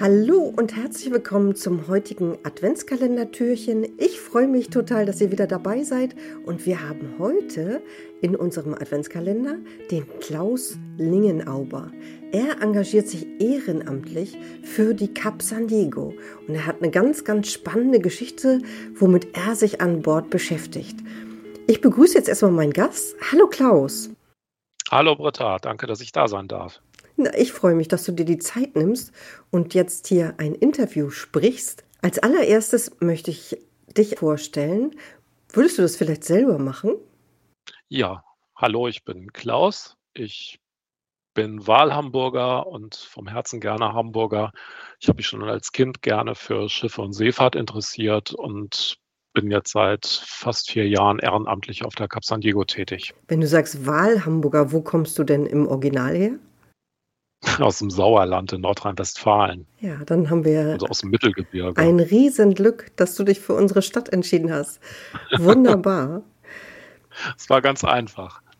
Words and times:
Hallo 0.00 0.50
und 0.56 0.76
herzlich 0.76 1.12
willkommen 1.12 1.54
zum 1.54 1.86
heutigen 1.86 2.38
Adventskalender-Türchen. 2.42 3.86
Ich 3.98 4.18
freue 4.18 4.48
mich 4.48 4.70
total, 4.70 5.04
dass 5.04 5.20
ihr 5.20 5.30
wieder 5.30 5.46
dabei 5.46 5.82
seid 5.82 6.16
und 6.46 6.64
wir 6.64 6.88
haben 6.88 7.16
heute 7.18 7.82
in 8.22 8.34
unserem 8.34 8.72
Adventskalender 8.72 9.56
den 9.90 10.06
Klaus 10.20 10.78
Lingenauber. 10.96 11.92
Er 12.32 12.62
engagiert 12.62 13.08
sich 13.08 13.26
ehrenamtlich 13.42 14.38
für 14.62 14.94
die 14.94 15.12
Cap 15.12 15.42
San 15.42 15.68
Diego 15.68 16.14
und 16.48 16.54
er 16.54 16.64
hat 16.64 16.80
eine 16.80 16.90
ganz, 16.90 17.24
ganz 17.24 17.52
spannende 17.52 18.00
Geschichte, 18.00 18.62
womit 18.94 19.36
er 19.36 19.54
sich 19.54 19.82
an 19.82 20.00
Bord 20.00 20.30
beschäftigt. 20.30 20.98
Ich 21.66 21.82
begrüße 21.82 22.16
jetzt 22.16 22.30
erstmal 22.30 22.52
meinen 22.52 22.72
Gast. 22.72 23.16
Hallo 23.30 23.48
Klaus. 23.48 24.08
Hallo 24.90 25.14
Britta, 25.14 25.58
danke, 25.58 25.86
dass 25.86 26.00
ich 26.00 26.10
da 26.10 26.26
sein 26.26 26.48
darf. 26.48 26.80
Ich 27.36 27.52
freue 27.52 27.74
mich, 27.74 27.88
dass 27.88 28.04
du 28.04 28.12
dir 28.12 28.24
die 28.24 28.38
Zeit 28.38 28.76
nimmst 28.76 29.12
und 29.50 29.74
jetzt 29.74 30.06
hier 30.06 30.34
ein 30.38 30.54
Interview 30.54 31.10
sprichst. 31.10 31.84
Als 32.02 32.18
allererstes 32.18 32.92
möchte 33.00 33.30
ich 33.30 33.58
dich 33.96 34.18
vorstellen. 34.18 34.96
Würdest 35.52 35.78
du 35.78 35.82
das 35.82 35.96
vielleicht 35.96 36.24
selber 36.24 36.58
machen? 36.58 36.94
Ja, 37.88 38.24
hallo, 38.56 38.88
ich 38.88 39.04
bin 39.04 39.32
Klaus. 39.32 39.96
Ich 40.14 40.60
bin 41.34 41.66
Wahlhamburger 41.66 42.66
und 42.66 42.96
vom 42.96 43.28
Herzen 43.28 43.60
gerne 43.60 43.92
Hamburger. 43.92 44.52
Ich 45.00 45.08
habe 45.08 45.18
mich 45.18 45.26
schon 45.26 45.42
als 45.42 45.72
Kind 45.72 46.02
gerne 46.02 46.34
für 46.34 46.68
Schiffe 46.68 47.02
und 47.02 47.12
Seefahrt 47.12 47.56
interessiert 47.56 48.32
und 48.32 48.98
bin 49.32 49.50
jetzt 49.50 49.72
seit 49.72 50.06
fast 50.06 50.70
vier 50.70 50.88
Jahren 50.88 51.18
ehrenamtlich 51.18 51.84
auf 51.84 51.94
der 51.94 52.08
Cap 52.08 52.24
San 52.24 52.40
Diego 52.40 52.64
tätig. 52.64 53.14
Wenn 53.28 53.40
du 53.40 53.46
sagst 53.46 53.86
Wahlhamburger, 53.86 54.72
wo 54.72 54.80
kommst 54.82 55.18
du 55.18 55.24
denn 55.24 55.46
im 55.46 55.68
Original 55.68 56.14
her? 56.14 56.32
aus 57.58 57.78
dem 57.78 57.90
Sauerland 57.90 58.52
in 58.52 58.60
Nordrhein-Westfalen. 58.60 59.66
Ja, 59.80 59.96
dann 60.04 60.28
haben 60.28 60.44
wir 60.44 60.72
also 60.72 60.86
aus 60.86 61.00
dem 61.00 61.10
Mittelgebirge. 61.10 61.80
ein 61.80 62.00
Riesenglück, 62.00 62.94
dass 62.96 63.14
du 63.14 63.24
dich 63.24 63.40
für 63.40 63.54
unsere 63.54 63.82
Stadt 63.82 64.10
entschieden 64.10 64.52
hast. 64.52 64.80
Wunderbar. 65.38 66.22
es 67.36 67.48
war 67.48 67.62
ganz 67.62 67.84
einfach. 67.84 68.42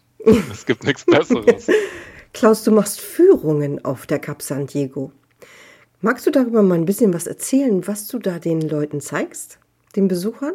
Es 0.51 0.67
gibt 0.67 0.85
nichts 0.85 1.07
Besseres. 1.07 1.69
Klaus, 2.35 2.63
du 2.63 2.73
machst 2.73 3.01
Führungen 3.01 3.83
auf 3.87 4.07
der 4.07 4.19
Cap 4.19 4.43
San 4.43 4.67
Diego. 4.67 5.13
Magst 6.03 6.27
du 6.27 6.31
darüber 6.31 6.63
mal 6.63 6.75
ein 6.75 6.85
bisschen 6.85 7.15
was 7.15 7.27
erzählen, 7.27 7.87
was 7.87 8.07
du 8.07 8.19
da 8.19 8.39
den 8.39 8.61
Leuten 8.61 9.01
zeigst, 9.01 9.59
den 9.97 10.09
Besuchern? 10.09 10.55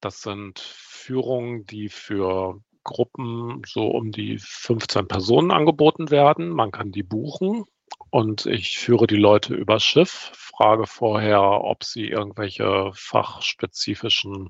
Das 0.00 0.22
sind 0.22 0.58
Führungen, 0.58 1.66
die 1.66 1.88
für 1.88 2.60
Gruppen 2.88 3.62
so 3.66 3.86
um 3.86 4.12
die 4.12 4.38
15 4.38 5.06
Personen 5.06 5.50
angeboten 5.50 6.10
werden. 6.10 6.48
Man 6.48 6.70
kann 6.70 6.90
die 6.90 7.02
buchen 7.02 7.64
und 8.10 8.46
ich 8.46 8.78
führe 8.78 9.06
die 9.06 9.16
Leute 9.16 9.54
übers 9.54 9.84
Schiff, 9.84 10.30
frage 10.34 10.86
vorher, 10.86 11.42
ob 11.42 11.84
sie 11.84 12.06
irgendwelche 12.08 12.90
fachspezifischen 12.94 14.48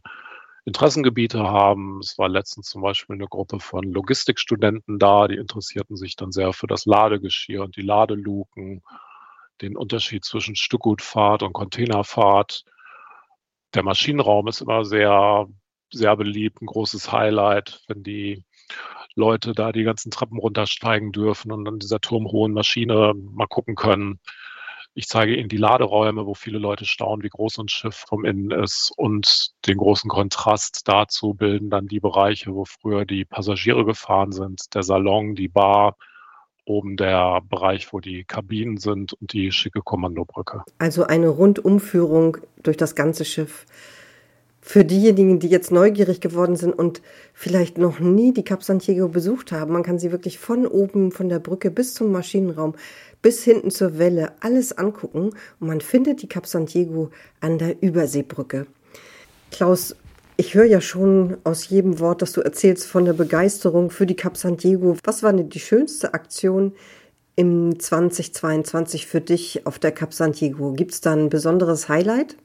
Interessengebiete 0.65 1.41
haben. 1.41 1.99
Es 1.99 2.17
war 2.17 2.29
letztens 2.29 2.69
zum 2.69 2.83
Beispiel 2.83 3.17
eine 3.17 3.27
Gruppe 3.27 3.59
von 3.59 3.83
Logistikstudenten 3.83 5.01
da, 5.01 5.27
die 5.27 5.37
interessierten 5.37 5.97
sich 5.97 6.15
dann 6.15 6.31
sehr 6.31 6.53
für 6.53 6.69
das 6.69 6.87
Ladegeschirr 6.87 7.65
und 7.65 7.77
die 7.77 7.83
Ladeluken, 7.83 8.83
den 9.63 9.77
Unterschied 9.77 10.25
zwischen 10.25 10.55
Stückgutfahrt 10.55 11.43
und 11.43 11.55
Containerfahrt. 11.55 12.63
Der 13.75 13.83
Maschinenraum 13.83 14.47
ist 14.47 14.61
immer 14.61 14.85
sehr 14.85 15.49
sehr 15.93 16.17
beliebt, 16.17 16.63
ein 16.63 16.67
großes 16.67 17.13
Highlight, 17.13 17.83
wenn 17.89 18.03
die 18.03 18.45
Leute 19.15 19.53
da 19.53 19.73
die 19.73 19.83
ganzen 19.83 20.11
Treppen 20.11 20.39
runtersteigen 20.39 21.13
dürfen 21.13 21.53
und 21.53 21.67
an 21.67 21.79
dieser 21.79 22.01
turmhohen 22.01 22.53
Maschine 22.53 23.15
mal 23.15 23.47
gucken 23.47 23.75
können. 23.75 24.21
Ich 24.95 25.07
zeige 25.07 25.37
Ihnen 25.37 25.49
die 25.49 25.57
Laderäume, 25.57 26.27
wo 26.27 26.35
viele 26.35 26.59
Leute 26.59 26.85
staunen, 26.85 27.23
wie 27.23 27.29
groß 27.29 27.59
ein 27.59 27.69
Schiff 27.69 28.05
vom 28.09 28.25
Innen 28.25 28.51
ist. 28.51 28.93
Und 28.97 29.51
den 29.67 29.77
großen 29.77 30.11
Kontrast 30.11 30.89
dazu 30.89 31.35
bilden 31.35 31.71
dann 31.71 31.87
die 31.87 32.01
Bereiche, 32.01 32.53
wo 32.55 32.65
früher 32.65 33.05
die 33.05 33.25
Passagiere 33.25 33.85
gefahren 33.85 34.33
sind, 34.33 34.75
der 34.75 34.83
Salon, 34.83 35.37
die 35.37 35.49
Bar, 35.49 35.97
oben 36.65 36.97
der 36.97 37.41
Bereich, 37.49 37.93
wo 37.93 38.01
die 38.01 38.25
Kabinen 38.25 38.77
sind 38.77 39.13
und 39.15 39.33
die 39.33 39.53
schicke 39.53 39.83
Kommandobrücke. 39.83 40.65
Also 40.79 41.05
eine 41.05 41.29
Rundumführung 41.29 42.39
durch 42.63 42.77
das 42.77 42.95
ganze 42.95 43.25
Schiff 43.25 43.67
für 44.69 44.85
diejenigen, 44.85 45.39
die 45.39 45.49
jetzt 45.49 45.73
neugierig 45.73 46.21
geworden 46.21 46.55
sind 46.55 46.75
und 46.75 47.01
vielleicht 47.33 47.79
noch 47.79 48.01
nie 48.01 48.35
die 48.35 48.45
Cap 48.45 48.63
Santiago 48.63 49.09
besucht 49.09 49.51
haben, 49.51 49.73
man 49.73 49.83
kann 49.83 49.99
sie 49.99 50.13
wirklich 50.13 50.39
von 50.39 50.67
oben, 50.67 51.11
von 51.11 51.31
der 51.31 51.39
Brücke 51.39 51.71
bis 51.71 51.95
zum 51.95 52.13
Maschinenraum, 52.13 52.75
bis 53.23 53.43
hinten 53.43 53.71
zur 53.71 53.97
Welle, 53.97 54.33
alles 54.41 54.77
angucken 54.77 55.31
und 55.59 55.67
man 55.67 55.81
findet 55.81 56.21
die 56.21 56.29
Cap 56.29 56.47
Santiago 56.47 57.09
an 57.41 57.57
der 57.57 57.83
Überseebrücke. 57.83 58.67
Klaus, 59.51 59.97
ich 60.37 60.55
höre 60.55 60.67
ja 60.67 60.83
schon 60.83 61.39
aus 61.45 61.71
jedem 61.71 61.99
Wort, 61.99 62.21
das 62.21 62.33
du 62.33 62.43
erzählst, 62.43 62.85
von 62.85 63.07
der 63.07 63.15
Begeisterung 63.15 63.89
für 63.89 64.05
die 64.05 64.17
Cap 64.17 64.37
Santiago. 64.37 64.99
Was 65.03 65.23
war 65.23 65.33
denn 65.33 65.49
die 65.49 65.61
schönste 65.61 66.13
Aktion 66.13 66.75
im 67.37 67.81
2022 67.81 69.07
für 69.07 69.23
dich 69.23 69.67
auf 69.67 69.79
der 69.79 69.93
Cap 69.93 70.13
Santiago? 70.13 70.75
Gibt 70.75 70.93
es 70.93 71.01
da 71.01 71.15
ein 71.15 71.31
besonderes 71.31 71.89
Highlight? 71.89 72.37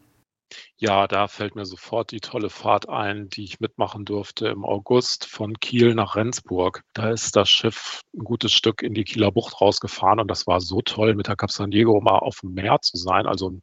Ja, 0.78 1.08
da 1.08 1.28
fällt 1.28 1.56
mir 1.56 1.66
sofort 1.66 2.12
die 2.12 2.20
tolle 2.20 2.50
Fahrt 2.50 2.90
ein, 2.90 3.30
die 3.30 3.44
ich 3.44 3.60
mitmachen 3.60 4.06
durfte 4.06 4.48
im 4.48 4.66
August 4.66 5.26
von 5.26 5.60
Kiel 5.60 5.96
nach 5.96 6.16
Rendsburg. 6.16 6.82
Da 6.94 7.12
ist 7.12 7.36
das 7.36 7.50
Schiff 7.50 8.02
ein 8.14 8.24
gutes 8.24 8.54
Stück 8.54 8.82
in 8.82 8.94
die 8.94 9.04
Kieler 9.04 9.32
Bucht 9.32 9.62
rausgefahren 9.62 10.20
und 10.20 10.30
das 10.30 10.48
war 10.48 10.62
so 10.62 10.82
toll, 10.82 11.16
mit 11.16 11.28
der 11.28 11.36
Cap 11.36 11.52
San 11.52 11.72
Diego 11.72 12.00
mal 12.02 12.20
auf 12.20 12.40
dem 12.42 12.54
Meer 12.54 12.80
zu 12.82 12.98
sein. 12.98 13.26
Also 13.28 13.60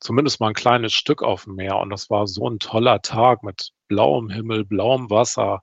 zumindest 0.00 0.40
mal 0.40 0.48
ein 0.48 0.54
kleines 0.54 0.92
Stück 0.92 1.22
auf 1.22 1.44
dem 1.44 1.54
Meer. 1.56 1.78
Und 1.78 1.90
das 1.90 2.10
war 2.10 2.26
so 2.26 2.48
ein 2.48 2.58
toller 2.58 3.00
Tag 3.02 3.42
mit 3.42 3.70
blauem 3.88 4.30
Himmel, 4.30 4.64
blauem 4.64 5.10
Wasser. 5.10 5.60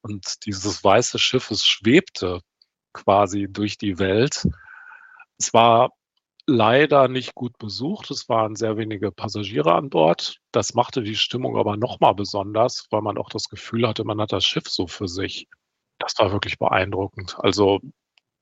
Und 0.00 0.46
dieses 0.46 0.84
weiße 0.84 1.18
Schiff, 1.18 1.50
es 1.50 1.66
schwebte 1.66 2.40
quasi 2.92 3.48
durch 3.50 3.76
die 3.78 3.98
Welt. 3.98 4.46
Es 5.38 5.52
war 5.52 5.90
leider 6.46 7.08
nicht 7.08 7.34
gut 7.34 7.56
besucht. 7.58 8.10
Es 8.10 8.28
waren 8.28 8.56
sehr 8.56 8.76
wenige 8.76 9.10
Passagiere 9.10 9.74
an 9.74 9.90
Bord. 9.90 10.38
Das 10.52 10.74
machte 10.74 11.02
die 11.02 11.16
Stimmung 11.16 11.56
aber 11.56 11.76
nochmal 11.76 12.14
besonders, 12.14 12.86
weil 12.90 13.02
man 13.02 13.18
auch 13.18 13.30
das 13.30 13.48
Gefühl 13.48 13.88
hatte, 13.88 14.04
man 14.04 14.20
hat 14.20 14.32
das 14.32 14.44
Schiff 14.44 14.68
so 14.68 14.86
für 14.86 15.08
sich. 15.08 15.48
Das 15.98 16.14
war 16.18 16.32
wirklich 16.32 16.58
beeindruckend. 16.58 17.36
Also 17.38 17.80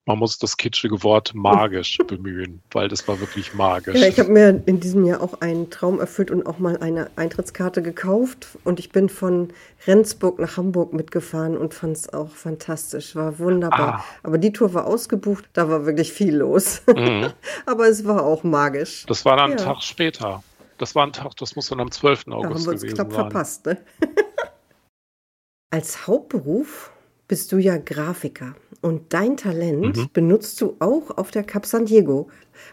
man 0.05 0.19
muss 0.19 0.39
das 0.39 0.57
kitschige 0.57 1.03
Wort 1.05 1.33
magisch 1.35 1.99
bemühen, 2.07 2.61
weil 2.73 2.89
das 2.89 3.07
war 3.07 3.21
wirklich 3.21 3.55
magisch. 3.55 4.01
Ja, 4.01 4.09
ich 4.09 4.19
habe 4.19 4.31
mir 4.31 4.63
in 4.67 4.81
diesem 4.81 5.05
Jahr 5.05 5.21
auch 5.21 5.41
einen 5.41 5.71
Traum 5.71 6.01
erfüllt 6.01 6.31
und 6.31 6.47
auch 6.47 6.59
mal 6.59 6.79
eine 6.79 7.11
Eintrittskarte 7.17 7.83
gekauft. 7.83 8.59
Und 8.65 8.81
ich 8.81 8.91
bin 8.91 9.09
von 9.09 9.53
Rendsburg 9.87 10.39
nach 10.41 10.57
Hamburg 10.57 10.93
mitgefahren 10.93 11.57
und 11.57 11.75
fand 11.75 11.97
es 11.97 12.13
auch 12.13 12.31
fantastisch. 12.31 13.15
War 13.15 13.39
wunderbar. 13.39 14.01
Ah. 14.01 14.05
Aber 14.25 14.39
die 14.39 14.53
Tour 14.53 14.75
war 14.75 14.87
ausgebucht, 14.87 15.45
da 15.53 15.69
war 15.69 15.87
wirklich 15.87 16.13
viel 16.13 16.37
los. 16.37 16.83
Mhm. 16.87 17.33
Aber 17.67 17.89
es 17.89 18.05
war 18.05 18.25
auch 18.25 18.43
magisch. 18.43 19.07
Das 19.07 19.25
war 19.25 19.37
dann 19.37 19.53
ja. 19.53 19.57
einen 19.57 19.65
Tag 19.65 19.83
später. 19.83 20.43
Das 20.79 20.97
war 20.97 21.07
ein 21.07 21.13
Tag, 21.13 21.37
das 21.37 21.55
muss 21.55 21.69
dann 21.69 21.79
am 21.79 21.93
12. 21.93 22.27
August 22.27 22.27
da 22.29 22.33
haben 22.33 22.43
wir 22.43 22.73
uns 22.73 22.83
gewesen 22.83 22.95
knapp 22.95 23.13
sein. 23.13 23.21
verpasst, 23.21 23.67
ne? 23.67 23.79
Als 25.71 26.07
Hauptberuf 26.07 26.91
bist 27.33 27.51
du 27.51 27.57
ja 27.57 27.79
Grafiker 27.79 28.55
und 28.83 29.15
dein 29.15 29.39
Talent 29.39 29.97
mhm. 29.97 30.11
benutzt 30.13 30.61
du 30.61 30.77
auch 30.81 31.17
auf 31.17 31.31
der 31.31 31.45
Cap 31.45 31.65
San 31.65 31.87
Diego. 31.87 32.29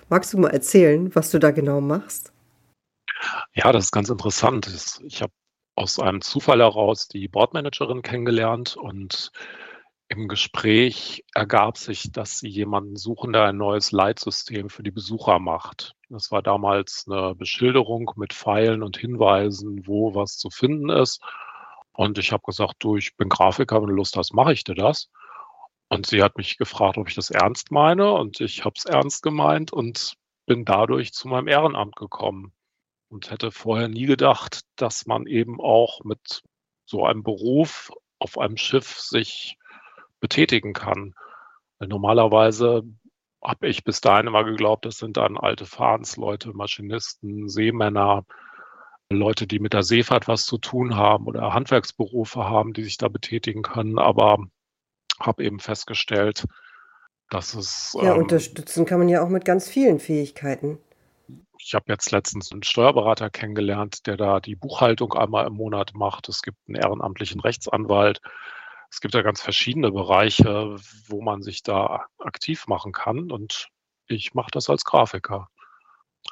Magst 0.09 0.33
du 0.33 0.37
mal 0.37 0.49
erzählen, 0.49 1.15
was 1.15 1.31
du 1.31 1.39
da 1.39 1.51
genau 1.51 1.79
machst? 1.79 2.33
Ja, 3.53 3.71
das 3.71 3.85
ist 3.85 3.91
ganz 3.93 4.09
interessant. 4.09 4.99
Ich 5.05 5.21
habe 5.21 5.31
aus 5.75 5.97
einem 5.97 6.19
Zufall 6.19 6.59
heraus 6.59 7.07
die 7.07 7.29
Boardmanagerin 7.29 8.01
kennengelernt 8.01 8.75
und 8.75 9.31
im 10.09 10.27
Gespräch 10.27 11.23
ergab 11.33 11.77
sich, 11.77 12.11
dass 12.11 12.39
sie 12.39 12.49
jemanden 12.49 12.97
suchen, 12.97 13.31
der 13.31 13.45
ein 13.45 13.55
neues 13.55 13.93
Leitsystem 13.93 14.69
für 14.69 14.83
die 14.83 14.91
Besucher 14.91 15.39
macht. 15.39 15.95
Das 16.09 16.31
war 16.31 16.41
damals 16.41 17.05
eine 17.07 17.33
Beschilderung 17.33 18.11
mit 18.17 18.33
Pfeilen 18.33 18.83
und 18.83 18.97
Hinweisen, 18.97 19.87
wo 19.87 20.15
was 20.15 20.35
zu 20.35 20.49
finden 20.49 20.89
ist. 20.89 21.21
Und 21.99 22.17
ich 22.17 22.31
habe 22.31 22.43
gesagt, 22.45 22.75
du, 22.79 22.95
ich 22.95 23.17
bin 23.17 23.27
Grafiker, 23.27 23.81
wenn 23.81 23.89
du 23.89 23.95
Lust 23.95 24.15
hast, 24.15 24.33
mache 24.33 24.53
ich 24.53 24.63
dir 24.63 24.73
das. 24.73 25.09
Und 25.89 26.05
sie 26.05 26.23
hat 26.23 26.37
mich 26.37 26.57
gefragt, 26.57 26.97
ob 26.97 27.09
ich 27.09 27.15
das 27.15 27.29
ernst 27.29 27.71
meine. 27.71 28.13
Und 28.13 28.39
ich 28.39 28.63
habe 28.63 28.75
es 28.77 28.85
ernst 28.85 29.21
gemeint 29.21 29.73
und 29.73 30.13
bin 30.45 30.63
dadurch 30.63 31.11
zu 31.11 31.27
meinem 31.27 31.49
Ehrenamt 31.49 31.97
gekommen. 31.97 32.53
Und 33.09 33.31
hätte 33.31 33.51
vorher 33.51 33.89
nie 33.89 34.05
gedacht, 34.05 34.61
dass 34.77 35.07
man 35.07 35.27
eben 35.27 35.59
auch 35.59 36.05
mit 36.05 36.41
so 36.85 37.05
einem 37.05 37.21
Beruf 37.21 37.91
auf 38.17 38.37
einem 38.37 38.55
Schiff 38.55 38.97
sich 38.97 39.57
betätigen 40.21 40.71
kann. 40.71 41.15
Normalerweise 41.81 42.83
habe 43.43 43.67
ich 43.67 43.83
bis 43.83 43.99
dahin 43.99 44.27
immer 44.27 44.45
geglaubt, 44.45 44.85
das 44.85 44.99
sind 44.99 45.17
dann 45.17 45.37
alte 45.37 45.65
Fahrensleute, 45.65 46.53
Maschinisten, 46.53 47.49
Seemänner, 47.49 48.23
Leute, 49.11 49.47
die 49.47 49.59
mit 49.59 49.73
der 49.73 49.83
Seefahrt 49.83 50.27
was 50.27 50.45
zu 50.45 50.57
tun 50.57 50.95
haben 50.95 51.25
oder 51.25 51.53
Handwerksberufe 51.53 52.43
haben, 52.45 52.73
die 52.73 52.83
sich 52.83 52.97
da 52.97 53.07
betätigen 53.07 53.63
können, 53.63 53.97
aber 53.97 54.37
habe 55.19 55.43
eben 55.43 55.59
festgestellt, 55.59 56.45
dass 57.29 57.53
es. 57.55 57.97
Ja, 57.99 58.13
ähm, 58.13 58.21
unterstützen 58.21 58.85
kann 58.85 58.99
man 58.99 59.09
ja 59.09 59.23
auch 59.23 59.29
mit 59.29 59.45
ganz 59.45 59.67
vielen 59.67 59.99
Fähigkeiten. 59.99 60.77
Ich 61.57 61.73
habe 61.73 61.85
jetzt 61.87 62.11
letztens 62.11 62.51
einen 62.51 62.63
Steuerberater 62.63 63.29
kennengelernt, 63.29 64.05
der 64.07 64.15
da 64.15 64.39
die 64.39 64.55
Buchhaltung 64.55 65.13
einmal 65.13 65.47
im 65.47 65.53
Monat 65.53 65.93
macht. 65.93 66.29
Es 66.29 66.41
gibt 66.41 66.57
einen 66.67 66.75
ehrenamtlichen 66.75 67.41
Rechtsanwalt. 67.41 68.21
Es 68.91 69.01
gibt 69.01 69.13
ja 69.13 69.21
ganz 69.21 69.41
verschiedene 69.41 69.91
Bereiche, 69.91 70.77
wo 71.07 71.21
man 71.21 71.41
sich 71.41 71.61
da 71.61 72.05
aktiv 72.19 72.67
machen 72.67 72.91
kann. 72.91 73.31
Und 73.31 73.69
ich 74.07 74.33
mache 74.33 74.51
das 74.51 74.69
als 74.69 74.85
Grafiker. 74.85 75.49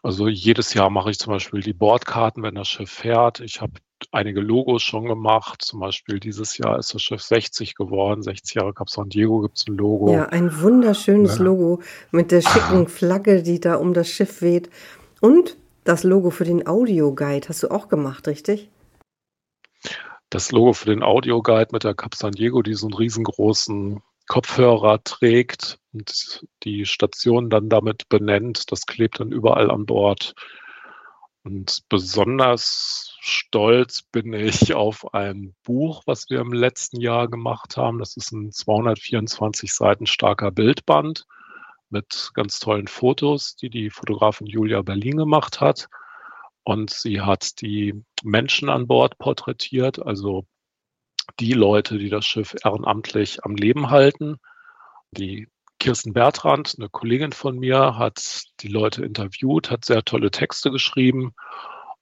Also 0.03 0.27
jedes 0.27 0.73
Jahr 0.73 0.89
mache 0.89 1.11
ich 1.11 1.19
zum 1.19 1.33
Beispiel 1.33 1.61
die 1.61 1.73
Bordkarten, 1.73 2.43
wenn 2.43 2.55
das 2.55 2.67
Schiff 2.67 2.89
fährt. 2.89 3.39
Ich 3.39 3.61
habe 3.61 3.73
einige 4.11 4.41
Logos 4.41 4.83
schon 4.83 5.05
gemacht. 5.05 5.61
Zum 5.63 5.79
Beispiel 5.79 6.19
dieses 6.19 6.57
Jahr 6.57 6.77
ist 6.77 6.93
das 6.93 7.01
Schiff 7.01 7.21
60 7.21 7.75
geworden. 7.75 8.21
60 8.21 8.55
Jahre 8.55 8.73
Cap 8.73 8.89
San 8.89 9.09
Diego 9.09 9.41
gibt 9.41 9.57
es 9.57 9.67
ein 9.67 9.75
Logo. 9.75 10.11
Ja, 10.11 10.25
ein 10.25 10.61
wunderschönes 10.61 11.37
ja. 11.37 11.43
Logo 11.43 11.81
mit 12.11 12.31
der 12.31 12.41
schicken 12.41 12.87
Flagge, 12.87 13.43
die 13.43 13.59
da 13.59 13.75
um 13.75 13.93
das 13.93 14.09
Schiff 14.09 14.41
weht. 14.41 14.69
Und 15.19 15.57
das 15.83 16.03
Logo 16.03 16.29
für 16.29 16.45
den 16.45 16.67
Audioguide 16.67 17.49
hast 17.49 17.63
du 17.63 17.71
auch 17.71 17.87
gemacht, 17.87 18.27
richtig? 18.27 18.69
Das 20.29 20.51
Logo 20.51 20.73
für 20.73 20.87
den 20.87 21.03
Audioguide 21.03 21.69
mit 21.71 21.83
der 21.83 21.95
Cap 21.95 22.13
San 22.13 22.33
Diego, 22.33 22.61
die 22.61 22.73
so 22.73 22.87
einen 22.87 22.93
riesengroßen 22.93 24.01
Kopfhörer 24.27 25.03
trägt 25.03 25.79
und 25.93 26.45
die 26.63 26.85
Station 26.85 27.49
dann 27.49 27.69
damit 27.69 28.09
benennt. 28.09 28.71
Das 28.71 28.85
klebt 28.85 29.19
dann 29.19 29.31
überall 29.31 29.71
an 29.71 29.85
Bord. 29.85 30.35
Und 31.43 31.83
besonders 31.87 33.15
stolz 33.21 34.01
bin 34.01 34.33
ich 34.33 34.73
auf 34.73 35.13
ein 35.13 35.55
Buch, 35.63 36.03
was 36.05 36.29
wir 36.29 36.41
im 36.41 36.51
letzten 36.51 36.99
Jahr 36.99 37.29
gemacht 37.29 37.77
haben. 37.77 37.99
Das 37.99 38.17
ist 38.17 38.33
ein 38.33 38.51
224 38.51 39.73
Seiten 39.73 40.07
starker 40.07 40.51
Bildband 40.51 41.25
mit 41.89 42.31
ganz 42.33 42.59
tollen 42.59 42.87
Fotos, 42.87 43.55
die 43.55 43.69
die 43.69 43.89
Fotografin 43.89 44.47
Julia 44.47 44.81
Berlin 44.81 45.15
gemacht 45.15 45.61
hat. 45.61 45.87
Und 46.63 46.89
sie 46.89 47.21
hat 47.21 47.61
die 47.61 48.03
Menschen 48.23 48.67
an 48.67 48.87
Bord 48.87 49.17
porträtiert, 49.17 50.05
also 50.05 50.45
die 51.39 51.53
Leute, 51.53 51.97
die 51.97 52.09
das 52.09 52.25
Schiff 52.25 52.55
ehrenamtlich 52.63 53.43
am 53.43 53.55
Leben 53.55 53.89
halten. 53.89 54.37
Die 55.11 55.47
Kirsten 55.79 56.13
Bertrand, 56.13 56.75
eine 56.77 56.89
Kollegin 56.89 57.31
von 57.31 57.59
mir, 57.59 57.97
hat 57.97 58.43
die 58.61 58.67
Leute 58.67 59.05
interviewt, 59.05 59.69
hat 59.69 59.85
sehr 59.85 60.03
tolle 60.03 60.31
Texte 60.31 60.71
geschrieben. 60.71 61.33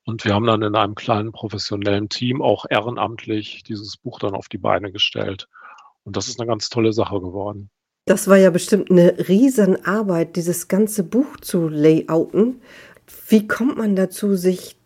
Und 0.05 0.23
wir 0.23 0.33
haben 0.33 0.45
dann 0.45 0.61
in 0.61 0.75
einem 0.75 0.95
kleinen 0.95 1.31
professionellen 1.31 2.09
Team 2.09 2.41
auch 2.41 2.65
ehrenamtlich 2.69 3.63
dieses 3.63 3.97
Buch 3.97 4.19
dann 4.19 4.35
auf 4.35 4.47
die 4.47 4.59
Beine 4.59 4.91
gestellt. 4.91 5.47
Und 6.03 6.15
das 6.15 6.27
ist 6.27 6.39
eine 6.39 6.47
ganz 6.47 6.69
tolle 6.69 6.93
Sache 6.93 7.19
geworden. 7.19 7.69
Das 8.05 8.27
war 8.27 8.37
ja 8.37 8.51
bestimmt 8.51 8.91
eine 8.91 9.27
Riesenarbeit, 9.27 10.35
dieses 10.35 10.67
ganze 10.67 11.03
Buch 11.03 11.37
zu 11.41 11.67
layouten. 11.67 12.61
Wie 13.27 13.47
kommt 13.47 13.77
man 13.77 13.95
dazu, 13.95 14.35
sich 14.35 14.77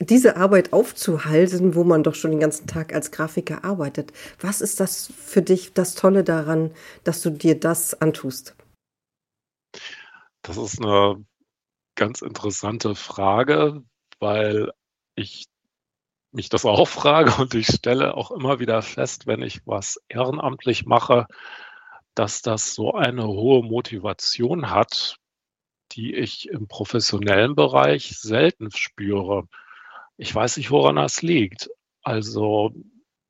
diese 0.00 0.36
Arbeit 0.36 0.72
aufzuhalsen, 0.72 1.74
wo 1.74 1.84
man 1.84 2.02
doch 2.02 2.14
schon 2.14 2.30
den 2.30 2.40
ganzen 2.40 2.66
Tag 2.66 2.94
als 2.94 3.10
Grafiker 3.10 3.64
arbeitet. 3.64 4.12
Was 4.40 4.60
ist 4.60 4.80
das 4.80 5.12
für 5.16 5.42
dich 5.42 5.72
das 5.72 5.94
Tolle 5.94 6.24
daran, 6.24 6.72
dass 7.04 7.22
du 7.22 7.30
dir 7.30 7.58
das 7.58 8.00
antust? 8.00 8.54
Das 10.42 10.56
ist 10.56 10.82
eine 10.82 11.24
ganz 11.94 12.22
interessante 12.22 12.94
Frage, 12.94 13.82
weil 14.20 14.72
ich 15.14 15.46
mich 16.32 16.48
das 16.48 16.64
auch 16.64 16.88
frage 16.88 17.32
und 17.40 17.54
ich 17.54 17.66
stelle 17.66 18.14
auch 18.14 18.30
immer 18.30 18.60
wieder 18.60 18.82
fest, 18.82 19.26
wenn 19.26 19.42
ich 19.42 19.60
was 19.66 20.00
ehrenamtlich 20.08 20.86
mache, 20.86 21.26
dass 22.14 22.42
das 22.42 22.74
so 22.74 22.94
eine 22.94 23.26
hohe 23.26 23.62
Motivation 23.62 24.70
hat, 24.70 25.16
die 25.92 26.14
ich 26.14 26.48
im 26.48 26.68
professionellen 26.68 27.54
Bereich 27.54 28.18
selten 28.18 28.70
spüre. 28.70 29.48
Ich 30.18 30.34
weiß 30.34 30.58
nicht, 30.58 30.70
woran 30.70 30.96
das 30.96 31.22
liegt. 31.22 31.70
Also 32.02 32.72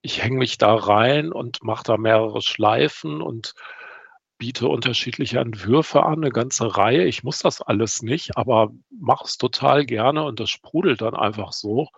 ich 0.03 0.23
hänge 0.23 0.39
mich 0.39 0.59
da 0.59 0.75
rein 0.75 1.33
und 1.33 1.63
mache 1.63 1.85
da 1.85 1.97
mehrere 1.97 2.43
Schleifen 2.43 3.23
und 3.23 3.55
biete 4.39 4.69
unterschiedliche 4.69 5.39
Entwürfe 5.39 6.05
an, 6.05 6.25
eine 6.25 6.31
ganze 6.31 6.77
Reihe. 6.77 7.05
Ich 7.05 7.25
muss 7.25 7.41
das 7.41 7.61
alles 7.61 8.03
nicht, 8.03 8.37
aber 8.37 8.71
mache 8.91 9.25
es 9.27 9.37
total 9.37 9.85
gerne 9.85 10.25
und 10.25 10.41
das 10.41 10.49
sprudelt 10.49 11.03
dann 11.03 11.15
einfach 11.15 11.53
so. 11.53 11.89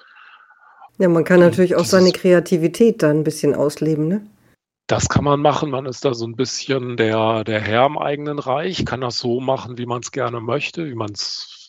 Ja, 0.98 1.08
man 1.08 1.25
kann 1.25 1.40
natürlich 1.40 1.76
auch 1.76 1.84
seine 1.84 2.12
Kreativität 2.12 3.02
dann 3.02 3.19
ein 3.19 3.25
bisschen 3.25 3.54
ausleben, 3.54 4.08
ne? 4.08 4.26
Das 4.87 5.08
kann 5.08 5.22
man 5.22 5.40
machen. 5.40 5.70
Man 5.70 5.87
ist 5.87 6.04
da 6.04 6.14
so 6.14 6.26
ein 6.26 6.34
bisschen 6.34 6.96
der, 6.96 7.44
der 7.44 7.60
Herr 7.60 7.87
im 7.87 7.96
eigenen 7.96 8.40
Reich, 8.40 8.84
kann 8.84 9.00
das 9.00 9.19
so 9.19 9.40
machen, 9.40 9.78
wie 9.78 9.87
man 9.87 10.00
es 10.00 10.10
gerne 10.10 10.40
möchte, 10.40 10.87
wie 10.87 10.96
man 10.96 11.12
es 11.12 11.60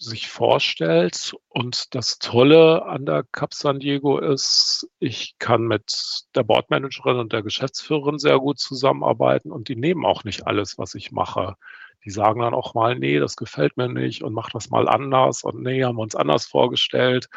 sich 0.00 0.28
vorstellt. 0.28 1.34
Und 1.48 1.94
das 1.94 2.18
Tolle 2.18 2.84
an 2.86 3.06
der 3.06 3.24
Cap 3.32 3.54
San 3.54 3.80
Diego 3.80 4.18
ist, 4.18 4.88
ich 4.98 5.36
kann 5.38 5.62
mit 5.62 6.24
der 6.34 6.42
Boardmanagerin 6.42 7.18
und 7.18 7.32
der 7.32 7.42
Geschäftsführerin 7.42 8.18
sehr 8.18 8.38
gut 8.38 8.58
zusammenarbeiten 8.58 9.52
und 9.52 9.68
die 9.68 9.76
nehmen 9.76 10.04
auch 10.06 10.24
nicht 10.24 10.46
alles, 10.46 10.78
was 10.78 10.94
ich 10.94 11.12
mache. 11.12 11.56
Die 12.04 12.10
sagen 12.10 12.40
dann 12.40 12.54
auch 12.54 12.74
mal, 12.74 12.98
nee, 12.98 13.18
das 13.18 13.36
gefällt 13.36 13.76
mir 13.76 13.88
nicht 13.88 14.22
und 14.22 14.32
mach 14.32 14.50
das 14.50 14.70
mal 14.70 14.88
anders 14.88 15.44
und 15.44 15.62
nee, 15.62 15.84
haben 15.84 15.96
wir 15.96 16.02
uns 16.02 16.16
anders 16.16 16.46
vorgestellt. 16.46 17.28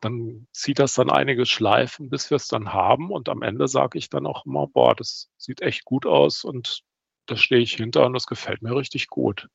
Dann 0.00 0.48
zieht 0.52 0.80
das 0.80 0.94
dann 0.94 1.10
einige 1.10 1.46
Schleifen, 1.46 2.10
bis 2.10 2.28
wir 2.30 2.36
es 2.36 2.48
dann 2.48 2.72
haben. 2.72 3.10
Und 3.10 3.28
am 3.28 3.42
Ende 3.42 3.68
sage 3.68 3.98
ich 3.98 4.10
dann 4.10 4.26
auch 4.26 4.46
immer, 4.46 4.66
boah, 4.66 4.94
das 4.94 5.30
sieht 5.38 5.62
echt 5.62 5.84
gut 5.84 6.06
aus 6.06 6.44
und 6.44 6.82
da 7.26 7.36
stehe 7.36 7.62
ich 7.62 7.74
hinter 7.74 8.04
und 8.04 8.14
das 8.14 8.26
gefällt 8.26 8.62
mir 8.62 8.76
richtig 8.76 9.08
gut. 9.08 9.48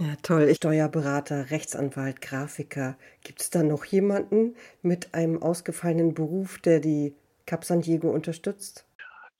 Ja, 0.00 0.16
toll. 0.22 0.54
Steuerberater, 0.54 1.50
Rechtsanwalt, 1.50 2.22
Grafiker. 2.22 2.96
Gibt 3.22 3.42
es 3.42 3.50
da 3.50 3.62
noch 3.62 3.84
jemanden 3.84 4.56
mit 4.80 5.12
einem 5.12 5.42
ausgefallenen 5.42 6.14
Beruf, 6.14 6.58
der 6.58 6.80
die 6.80 7.14
Cap 7.44 7.66
San 7.66 7.82
Diego 7.82 8.08
unterstützt? 8.08 8.86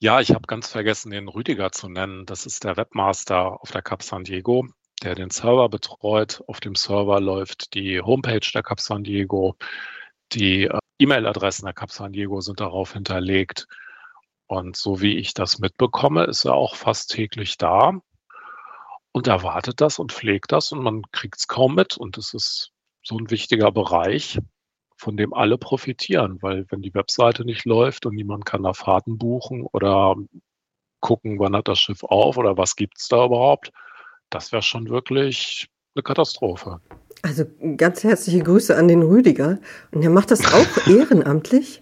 Ja, 0.00 0.20
ich 0.20 0.32
habe 0.32 0.42
ganz 0.46 0.68
vergessen, 0.68 1.12
den 1.12 1.28
Rüdiger 1.28 1.72
zu 1.72 1.88
nennen. 1.88 2.26
Das 2.26 2.44
ist 2.44 2.64
der 2.64 2.76
Webmaster 2.76 3.58
auf 3.62 3.70
der 3.70 3.80
Cap 3.80 4.02
San 4.02 4.24
Diego, 4.24 4.66
der 5.02 5.14
den 5.14 5.30
Server 5.30 5.70
betreut. 5.70 6.42
Auf 6.46 6.60
dem 6.60 6.74
Server 6.74 7.20
läuft 7.20 7.72
die 7.72 8.02
Homepage 8.02 8.46
der 8.52 8.62
Cap 8.62 8.80
San 8.80 9.02
Diego. 9.02 9.56
Die 10.32 10.64
äh, 10.64 10.78
E-Mail-Adressen 10.98 11.64
der 11.64 11.74
Cap 11.74 11.90
San 11.90 12.12
Diego 12.12 12.42
sind 12.42 12.60
darauf 12.60 12.92
hinterlegt. 12.92 13.66
Und 14.46 14.76
so 14.76 15.00
wie 15.00 15.16
ich 15.16 15.32
das 15.32 15.58
mitbekomme, 15.58 16.24
ist 16.24 16.44
er 16.44 16.52
auch 16.52 16.74
fast 16.74 17.12
täglich 17.12 17.56
da 17.56 18.02
und 19.12 19.26
erwartet 19.26 19.80
das 19.80 19.98
und 19.98 20.12
pflegt 20.12 20.52
das 20.52 20.72
und 20.72 20.82
man 20.82 21.02
kriegt 21.12 21.38
es 21.38 21.48
kaum 21.48 21.74
mit. 21.74 21.96
Und 21.96 22.18
es 22.18 22.34
ist 22.34 22.70
so 23.02 23.18
ein 23.18 23.30
wichtiger 23.30 23.72
Bereich, 23.72 24.38
von 24.96 25.16
dem 25.16 25.32
alle 25.32 25.58
profitieren, 25.58 26.38
weil 26.42 26.66
wenn 26.70 26.82
die 26.82 26.94
Webseite 26.94 27.44
nicht 27.44 27.64
läuft 27.64 28.06
und 28.06 28.14
niemand 28.14 28.44
kann 28.44 28.62
da 28.62 28.72
Fahrten 28.72 29.18
buchen 29.18 29.66
oder 29.72 30.16
gucken, 31.00 31.38
wann 31.38 31.56
hat 31.56 31.68
das 31.68 31.78
Schiff 31.78 32.04
auf 32.04 32.36
oder 32.36 32.56
was 32.58 32.76
gibt 32.76 32.98
es 32.98 33.08
da 33.08 33.24
überhaupt, 33.24 33.72
das 34.28 34.52
wäre 34.52 34.62
schon 34.62 34.88
wirklich 34.90 35.68
eine 35.94 36.02
Katastrophe. 36.02 36.80
Also 37.22 37.44
ganz 37.76 38.04
herzliche 38.04 38.42
Grüße 38.42 38.76
an 38.76 38.88
den 38.88 39.02
Rüdiger. 39.02 39.58
Und 39.90 40.02
er 40.02 40.10
macht 40.10 40.30
das 40.30 40.40
auch 40.52 40.86
ehrenamtlich? 40.86 41.80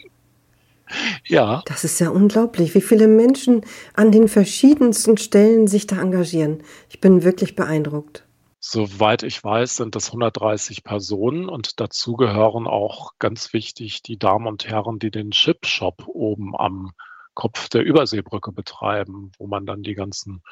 Ja. 1.27 1.63
Das 1.67 1.85
ist 1.85 1.99
ja 2.01 2.11
unglaublich, 2.11 2.75
wie 2.75 2.81
viele 2.81 3.09
Menschen 3.09 3.63
an 3.95 4.13
den 4.13 4.29
verschiedensten 4.29 5.17
Stellen 5.17 5.67
sich 5.67 5.87
da 5.87 6.01
engagieren. 6.01 6.63
Ich 6.89 7.01
bin 7.01 7.23
wirklich 7.23 7.55
beeindruckt. 7.55 8.25
Soweit 8.61 9.23
ich 9.23 9.43
weiß, 9.43 9.77
sind 9.77 9.95
das 9.95 10.09
130 10.09 10.83
Personen 10.83 11.49
und 11.49 11.81
dazu 11.81 12.15
gehören 12.15 12.67
auch 12.67 13.13
ganz 13.19 13.53
wichtig 13.53 14.03
die 14.03 14.19
Damen 14.19 14.47
und 14.47 14.67
Herren, 14.67 14.99
die 14.99 15.13
den 15.13 15.31
Chip-Shop 15.31 16.05
oben 16.09 16.57
am 16.57 16.91
Kopf 17.35 17.69
der 17.69 17.85
Überseebrücke 17.85 18.51
betreiben, 18.51 19.31
wo 19.39 19.47
man 19.47 19.65
dann 19.65 19.83
die 19.83 19.95
ganzen 19.95 20.43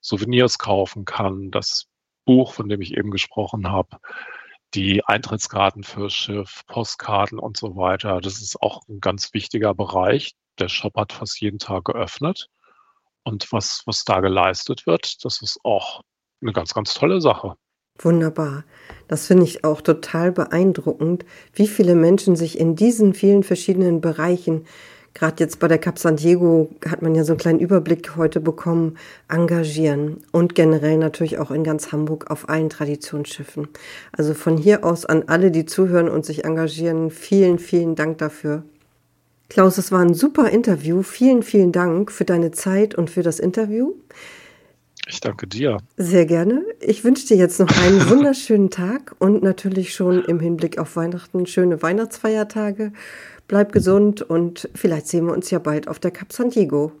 Souvenirs 0.00 0.58
kaufen 0.58 1.04
kann. 1.04 1.50
Das 1.50 1.86
Buch, 2.24 2.54
von 2.54 2.68
dem 2.68 2.80
ich 2.80 2.96
eben 2.96 3.10
gesprochen 3.10 3.70
habe, 3.70 3.98
die 4.74 5.04
Eintrittskarten 5.04 5.82
fürs 5.82 6.12
Schiff, 6.12 6.62
Postkarten 6.66 7.38
und 7.38 7.56
so 7.56 7.76
weiter. 7.76 8.20
Das 8.20 8.40
ist 8.40 8.60
auch 8.60 8.86
ein 8.88 9.00
ganz 9.00 9.34
wichtiger 9.34 9.74
Bereich. 9.74 10.34
Der 10.58 10.68
Shop 10.68 10.96
hat 10.96 11.12
fast 11.12 11.40
jeden 11.40 11.58
Tag 11.58 11.84
geöffnet. 11.84 12.48
Und 13.24 13.52
was, 13.52 13.82
was 13.86 14.04
da 14.04 14.20
geleistet 14.20 14.86
wird, 14.86 15.24
das 15.24 15.42
ist 15.42 15.58
auch 15.64 16.02
eine 16.40 16.52
ganz, 16.52 16.72
ganz 16.72 16.94
tolle 16.94 17.20
Sache. 17.20 17.56
Wunderbar. 17.98 18.64
Das 19.08 19.26
finde 19.26 19.44
ich 19.44 19.64
auch 19.64 19.82
total 19.82 20.32
beeindruckend, 20.32 21.26
wie 21.52 21.68
viele 21.68 21.94
Menschen 21.94 22.34
sich 22.34 22.58
in 22.58 22.76
diesen 22.76 23.12
vielen 23.12 23.42
verschiedenen 23.42 24.00
Bereichen 24.00 24.66
gerade 25.14 25.36
jetzt 25.38 25.58
bei 25.58 25.68
der 25.68 25.78
Cap 25.78 25.98
San 25.98 26.16
Diego 26.16 26.70
hat 26.88 27.02
man 27.02 27.14
ja 27.14 27.24
so 27.24 27.32
einen 27.32 27.40
kleinen 27.40 27.60
Überblick 27.60 28.16
heute 28.16 28.40
bekommen, 28.40 28.96
engagieren 29.28 30.18
und 30.32 30.54
generell 30.54 30.98
natürlich 30.98 31.38
auch 31.38 31.50
in 31.50 31.64
ganz 31.64 31.92
Hamburg 31.92 32.30
auf 32.30 32.48
allen 32.48 32.70
Traditionsschiffen. 32.70 33.68
Also 34.12 34.34
von 34.34 34.56
hier 34.56 34.84
aus 34.84 35.04
an 35.06 35.24
alle, 35.26 35.50
die 35.50 35.66
zuhören 35.66 36.08
und 36.08 36.24
sich 36.24 36.44
engagieren, 36.44 37.10
vielen, 37.10 37.58
vielen 37.58 37.94
Dank 37.94 38.18
dafür. 38.18 38.64
Klaus, 39.50 39.78
es 39.78 39.90
war 39.90 40.00
ein 40.00 40.14
super 40.14 40.48
Interview. 40.50 41.02
Vielen, 41.02 41.42
vielen 41.42 41.72
Dank 41.72 42.12
für 42.12 42.24
deine 42.24 42.52
Zeit 42.52 42.94
und 42.94 43.10
für 43.10 43.24
das 43.24 43.40
Interview. 43.40 43.94
Ich 45.08 45.20
danke 45.20 45.48
dir. 45.48 45.78
Sehr 45.96 46.24
gerne. 46.24 46.64
Ich 46.78 47.02
wünsche 47.02 47.26
dir 47.26 47.36
jetzt 47.36 47.58
noch 47.58 47.68
einen 47.82 48.08
wunderschönen 48.10 48.70
Tag 48.70 49.16
und 49.18 49.42
natürlich 49.42 49.92
schon 49.92 50.24
im 50.24 50.38
Hinblick 50.38 50.78
auf 50.78 50.94
Weihnachten 50.94 51.46
schöne 51.46 51.82
Weihnachtsfeiertage. 51.82 52.92
Bleib 53.50 53.72
gesund 53.72 54.22
und 54.22 54.68
vielleicht 54.76 55.08
sehen 55.08 55.26
wir 55.26 55.32
uns 55.32 55.50
ja 55.50 55.58
bald 55.58 55.88
auf 55.88 55.98
der 55.98 56.12
Cap 56.12 56.32
San 56.32 56.50
Diego. 56.50 56.92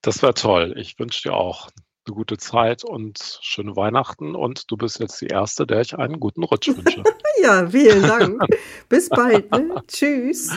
Das 0.00 0.22
wäre 0.22 0.32
toll. 0.32 0.72
Ich 0.78 0.98
wünsche 0.98 1.28
dir 1.28 1.34
auch 1.34 1.68
eine 2.06 2.14
gute 2.14 2.38
Zeit 2.38 2.84
und 2.84 3.18
schöne 3.42 3.76
Weihnachten. 3.76 4.34
Und 4.34 4.70
du 4.70 4.78
bist 4.78 4.98
jetzt 4.98 5.20
die 5.20 5.26
Erste, 5.26 5.66
der 5.66 5.82
ich 5.82 5.94
einen 5.94 6.20
guten 6.20 6.42
Rutsch 6.42 6.68
wünsche. 6.68 7.02
ja, 7.42 7.68
vielen 7.68 8.00
Dank. 8.00 8.42
Bis 8.88 9.10
bald. 9.10 9.50
Ne? 9.52 9.82
Tschüss. 9.88 10.48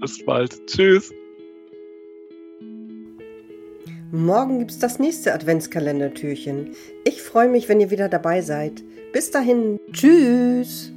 Bis 0.00 0.24
bald. 0.24 0.66
Tschüss. 0.66 1.12
Morgen 4.10 4.60
gibt 4.60 4.70
es 4.70 4.78
das 4.78 4.98
nächste 4.98 5.34
Adventskalendertürchen. 5.34 6.74
Ich 7.04 7.20
freue 7.20 7.50
mich, 7.50 7.68
wenn 7.68 7.78
ihr 7.78 7.90
wieder 7.90 8.08
dabei 8.08 8.40
seid. 8.40 8.82
Bis 9.12 9.30
dahin. 9.30 9.78
Tschüss. 9.92 10.94